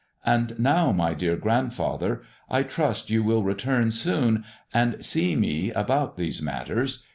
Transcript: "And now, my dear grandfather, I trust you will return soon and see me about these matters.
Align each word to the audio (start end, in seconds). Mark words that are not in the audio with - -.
"And 0.25 0.57
now, 0.57 0.91
my 0.91 1.13
dear 1.13 1.35
grandfather, 1.35 2.23
I 2.49 2.63
trust 2.63 3.11
you 3.11 3.21
will 3.21 3.43
return 3.43 3.91
soon 3.91 4.45
and 4.73 5.05
see 5.05 5.35
me 5.35 5.69
about 5.71 6.17
these 6.17 6.41
matters. 6.41 7.03